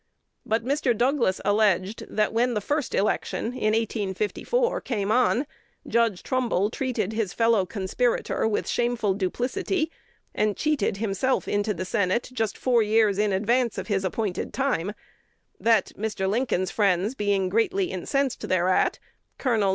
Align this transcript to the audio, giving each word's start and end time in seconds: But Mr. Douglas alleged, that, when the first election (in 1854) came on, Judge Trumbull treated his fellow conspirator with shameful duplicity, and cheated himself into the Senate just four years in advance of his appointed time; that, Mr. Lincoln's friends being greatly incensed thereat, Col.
But 0.47 0.65
Mr. 0.65 0.97
Douglas 0.97 1.39
alleged, 1.45 2.05
that, 2.09 2.33
when 2.33 2.55
the 2.55 2.59
first 2.59 2.95
election 2.95 3.53
(in 3.53 3.73
1854) 3.75 4.81
came 4.81 5.11
on, 5.11 5.45
Judge 5.87 6.23
Trumbull 6.23 6.71
treated 6.71 7.13
his 7.13 7.33
fellow 7.33 7.67
conspirator 7.67 8.47
with 8.47 8.67
shameful 8.67 9.13
duplicity, 9.13 9.91
and 10.33 10.57
cheated 10.57 10.97
himself 10.97 11.47
into 11.47 11.71
the 11.75 11.85
Senate 11.85 12.31
just 12.33 12.57
four 12.57 12.81
years 12.81 13.19
in 13.19 13.31
advance 13.31 13.77
of 13.77 13.89
his 13.89 14.03
appointed 14.03 14.53
time; 14.53 14.93
that, 15.59 15.91
Mr. 15.95 16.27
Lincoln's 16.27 16.71
friends 16.71 17.13
being 17.13 17.47
greatly 17.47 17.91
incensed 17.91 18.49
thereat, 18.49 18.97
Col. 19.37 19.69